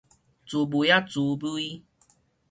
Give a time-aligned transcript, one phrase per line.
[0.03, 0.09] 滋微仔
[1.01, 1.83] 滋微